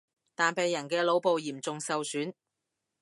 [0.33, 2.33] 但病人嘅腦部嚴重受損